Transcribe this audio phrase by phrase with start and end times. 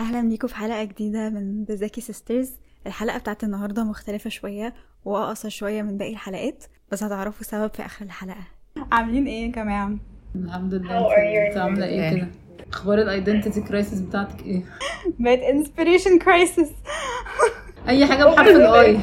[0.00, 2.52] أهلا بيكم في حلقة جديدة من The Zaki Sisters
[2.86, 4.74] الحلقة بتاعت النهارده مختلفة شوية
[5.04, 8.44] واقصر شوية من باقي الحلقات بس هتعرفوا السبب في آخر الحلقة.
[8.92, 9.96] عاملين إيه يا جماعة؟
[10.34, 10.98] الحمد لله.
[11.48, 12.28] أنت عاملة إيه كده؟
[12.72, 14.62] أخبار ال identity crisis بتاعتك إيه؟
[15.20, 16.68] بقت inspiration crisis
[17.88, 18.98] أي حاجة بحرف ال I.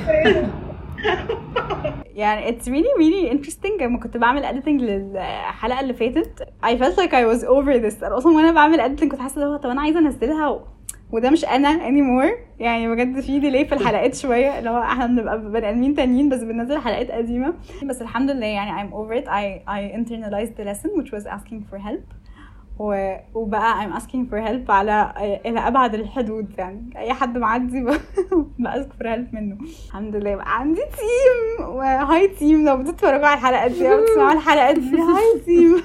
[2.15, 3.81] يعني it's really really interesting.
[3.81, 8.03] لما كنت بعمل editing للحلقة اللي فاتت I felt like I was over this.
[8.03, 10.74] أنا أصلا وأنا بعمل editing كنت حاسة اللي هو طب أنا عايزة أنزلها.
[11.11, 12.31] وده مش أنا anymore.
[12.59, 16.39] يعني بجد في delay في الحلقات شوية اللي هو إحنا بنبقى بني آدمين تانيين بس
[16.39, 17.53] بننزل حلقات قديمة.
[17.83, 19.27] بس الحمد لله يعني I'm over it.
[19.27, 22.03] I I internalized the lesson which was asking for help.
[22.79, 23.15] و...
[23.33, 25.13] وبقى I'm asking for help على
[25.45, 26.89] إلى أبعد الحدود يعني.
[26.97, 27.97] أي حد معدي ب...
[28.59, 29.57] ب ask for help منه.
[29.87, 30.35] الحمد لله.
[30.35, 34.97] بقى عندي team و hi team لو بتتفرجوا على الحلقات دي أو بتسمعوا الحلقات دي
[34.97, 35.75] hi team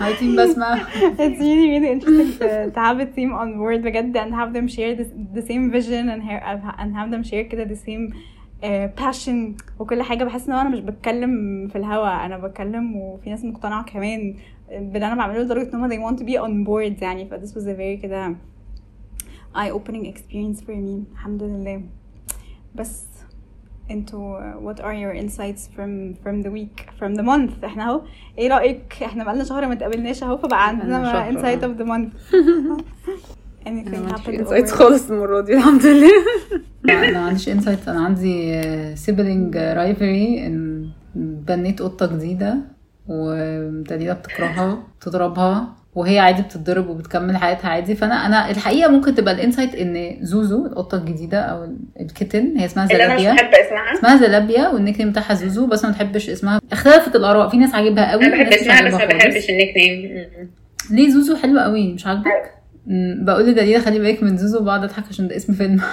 [0.00, 0.76] هاي تيم بسمة
[1.24, 4.68] it's really really interesting to, to have a team on board بجد and have them
[4.68, 5.08] share this,
[5.38, 8.14] the same vision and, have, and have them share كده the same
[8.64, 10.24] uh, passion وكل حاجة.
[10.24, 14.34] بحس إن أنا مش بتكلم في الهوا أنا بتكلم وفي ناس مقتنعة كمان.
[14.70, 17.28] باللي أنا بعمله لدرجة إن هم they want to be on board يعني.
[17.28, 18.36] ف this was a very كده
[19.56, 21.12] eye opening experience for me.
[21.12, 21.82] الحمد لله.
[22.74, 23.04] بس
[23.90, 27.64] أنتوا what are your insights from from the week from the month?
[27.64, 28.02] إحنا اهو.
[28.38, 32.12] إيه رأيك؟ إحنا بقالنا شهر ما اتقابلناش اهو فبقى عندنا insight of the month.
[33.66, 36.10] Anything happened insights over- خالص المرة دي الحمد لله.
[36.84, 38.62] لا أنا ما عنديش insight أنا عندي
[38.96, 42.56] sibling rivalry ان اتبنيت قطة جديدة.
[43.08, 47.94] ودليله بتكرهها بتضربها وهي عادي بتتضرب وبتكمل حياتها عادي.
[47.94, 51.68] فأنا أنا الحقيقة ممكن تبقى ال insight إن زوزو القطة الجديدة أو
[52.00, 53.42] ال kitten هي اسمها اللي أنا مش زلابيا.
[53.42, 53.92] بحب اسمها.
[53.98, 56.60] اسمها زلابيا وال nickname بتاعها زوزو بس ما بحبش اسمها.
[56.72, 59.04] اختلفت الآراء في ناس عاجبها قوي أنا بحب اسمها بس ما.
[59.04, 60.26] بحبش ال nickname
[60.90, 62.50] ليه زوزو حلوة قوي؟ مش عاجبك؟
[62.86, 65.80] مم، بقول لدليلة خلي بالك من زوزو وبقعد اضحك عشان ده اسم فيلم.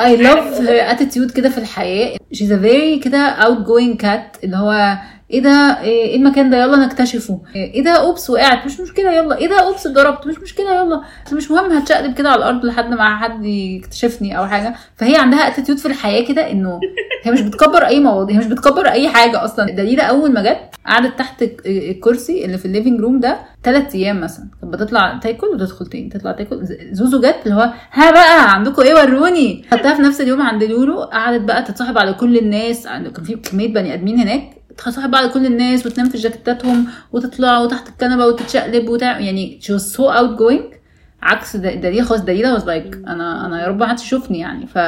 [0.00, 2.16] I love her attitude كده في الحياة.
[2.34, 4.98] She's a very كده outgoing cat اللي هو
[5.30, 7.40] إيه ده إيه المكان ده؟ يلا نكتشفه.
[7.56, 8.66] إيه ده oops وقعت.
[8.66, 9.36] مش مشكلة يلا.
[9.38, 10.26] إيه ده oops اتضربت.
[10.26, 11.00] مش مشكلة يلا.
[11.32, 14.74] مش مهم هتشقلب كده على الأرض لحد ما حد يكتشفني أو حاجة.
[14.96, 16.80] فهي عندها attitude في الحياة كده إنه
[17.22, 19.70] هي مش بتكبر أي مواضيع هي مش بتكبر أي حاجة أصلا.
[19.70, 23.94] دليلة أول ما جت قعدت تحت الك- الكرسي اللي في ال living room ده ثلاث
[23.94, 24.46] أيام مثلا.
[24.60, 26.60] كانت بتطلع تاكل وتدخل تاني؟ تطلع تاكل.
[26.92, 29.64] زوزو جت اللي هو ها بقى عندكم إيه؟ وروني.
[29.70, 31.02] خدتها في نفس اليوم عند لولو.
[31.02, 32.86] قعدت بقى تتصاحب على كل الناس.
[32.86, 34.59] كان في كمية بني آدمين هناك.
[34.80, 39.82] تتصاحب على كل الناس وتنام في جاكيتاتهم وتطلع وتحت الكنبة وتتشقلب وتعمل يعني she was
[39.96, 40.74] so outgoing.
[41.22, 44.66] عكس دليلة خالص دليلة was like أنا أنا يا رب ما حدش يشوفني يعني.
[44.66, 44.78] ف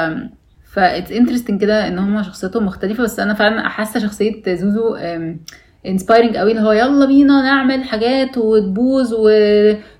[0.72, 4.96] ف it's interesting كده إن هم شخصيتهم مختلفة بس أنا فعلا حاسه شخصية زوزو
[5.86, 9.28] انسبايرنج قوي اللي هو يلا بينا نعمل حاجات وتبوظ و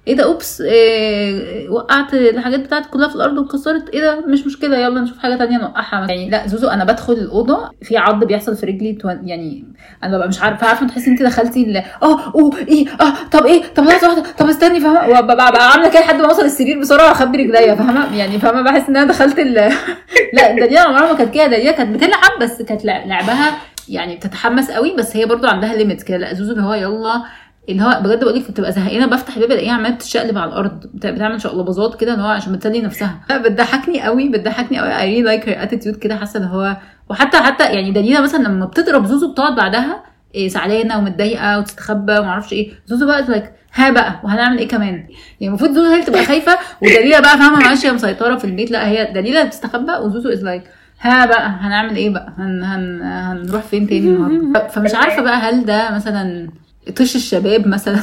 [0.09, 4.79] إيه ده أوبس إيه وقعت الحاجات بتاعتي كلها في الأرض واتكسرت إيه ده مش مشكلة
[4.79, 6.07] يلا نشوف حاجة تانية نوقعها.
[6.09, 9.65] يعني لا زوزو أنا بدخل الأوضة في عض بيحصل في رجلي يعني
[10.05, 13.85] أنا ببقى مش عارفة عارفة تحسي انت دخلتي آه أوه إيه آه طب إيه طب
[13.85, 17.39] لحظة واحدة طب استني فاهمة وببقى ببقى عاملة كده لحد ما أوصل السرير بسرعة وأخبي
[17.39, 19.39] رجليا فاهمة يعني فاهمة بحس إن أنا دخلت
[20.35, 23.53] لا دليله عمرها ما كانت كده دليله كانت بتلعب بس كانت لع- لعبها
[23.89, 26.17] يعني بتتحمس قوي بس هي برضو عندها limits كده.
[26.17, 27.23] لا زوزو اللي هو يلا
[27.69, 31.07] اللي هو بجد بقول لك بتبقى زهقانة بفتح الباب الاقيها عمالة بتشقلب على الأرض بت-
[31.07, 33.21] بتعمل شقلباظات كده اللي هو عشان بتسلي نفسها.
[33.31, 34.97] بتضحكني قوي بتضحكني قوي.
[35.01, 36.77] I like her attitude كده حاسة اللي هو
[37.11, 40.03] وحتى حتى يعني دليله مثلا لما بتضرب زوزو بتقعد بعدها
[40.35, 42.71] إيه زعلانه ومتضايقة وتستخبى وما أعرفش إيه.
[42.87, 45.09] زوزو بقى like ها بقى وهنعمل إيه كمان؟ يعني
[45.43, 48.71] المفروض زوزو هي اللي تبقى خايفة ودليله بقى فاهمة ماشيه مسيطرة في البيت.
[48.71, 50.63] لا هي دليله بتستخبى وزوزو is like
[51.03, 55.65] ها بقى هنعمل إيه بقى؟ هن هن هنروح فين تاني النهارده؟ فمش عارفة بقى هل
[55.65, 56.49] ده مثلا
[56.97, 57.97] طيش الشباب مثلا؟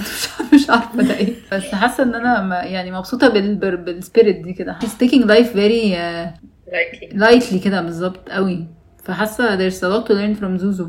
[0.54, 1.34] مش مش عارفة ده إيه.
[1.52, 4.76] بس حاسة إن أنا يعني مبسوطة بال بال- بال spirit دي كده.
[4.84, 6.40] She's taking life very uh,
[6.72, 7.10] likely
[7.42, 8.68] lightly كده بالظبط قوي.
[9.04, 10.88] فحاسة there's a lot to learn from زوزو.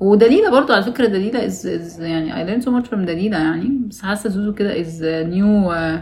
[0.00, 3.70] ودليلة برضو على فكرة دليلة is, is يعني I learned so much from دليلة يعني.
[3.88, 5.98] بس حاسة زوزو كده is uh, new uh,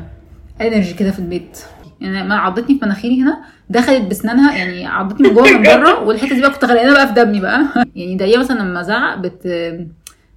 [0.62, 1.58] energy كده في البيت.
[2.00, 6.34] يعني ما عضتني في مناخيري هنا دخلت بسنانها يعني عضتني من جوه من بره والحتة
[6.34, 7.60] دي بقى كنت غرقانة بقى في دمي بقى.
[7.96, 9.48] يعني دليلة مثلا لما زعق بت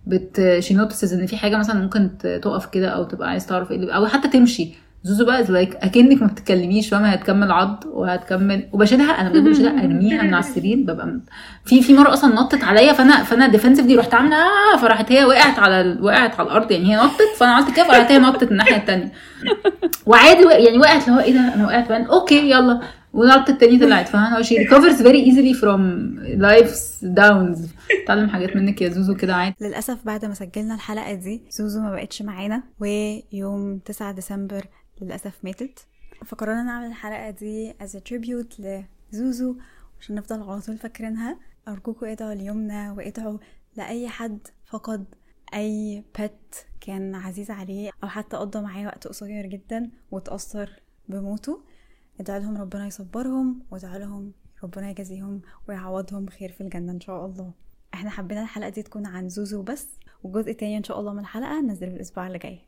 [0.07, 3.91] بت she notices إن في حاجة مثلا ممكن تقف كده أو تبقى عايز تعرف إيه
[3.95, 4.73] أو حتى تمشي.
[5.03, 8.63] زوزو بقى like أكنك ما بتتكلميش فاهمه هتكمل عض وهتكمل.
[8.73, 11.19] وبشيلها أنا بجد بشيلها أرميها من على السرير ببقى
[11.65, 15.59] في في مرة أصلا نطت عليا فأنا فأنا defensively رحت عاملة آه فراحت هي وقعت
[15.59, 16.03] على ال...
[16.03, 19.11] وقعت على الأرض يعني هي نطت فأنا عملت كده فراحت هي نطت الناحية الثانية
[20.05, 22.79] وعادي يعني وقعت اللي هو إيه ده أنا وقعت بقى okay يلا.
[23.13, 25.81] ونطت التانية طلعت فاهمة؟ She recovers very easily from
[26.19, 27.67] life's downs
[28.03, 29.55] اتعلم حاجات منك يا زوزو كده عادي.
[29.61, 34.65] للأسف بعد ما سجلنا الحلقة دي زوزو ما بقتش معانا ويوم 9 ديسمبر
[35.01, 35.79] للأسف ماتت.
[36.25, 38.61] فقررنا نعمل الحلقة دي as a tribute
[39.13, 39.55] لزوزو
[40.01, 41.37] عشان نفضل على طول فاكرينها.
[41.67, 43.37] أرجوكوا ادعوا ليومنا وادعوا
[43.77, 45.05] لأي حد فقد
[45.53, 50.69] أي بت كان عزيز عليه أو حتى قضى معاه وقت قصير جدا وتأثر
[51.07, 51.61] بموته.
[52.19, 54.31] ادعوا لهم ربنا يصبرهم وادعوا لهم
[54.63, 57.51] ربنا يجازيهم ويعوضهم خير في الجنة إن شاء الله.
[57.93, 59.87] إحنا حبينا الحلقة دي تكون عن زوزو بس
[60.23, 62.59] والجزء التاني إن شاء الله من الحلقة ننزله الأسبوع اللي جاي.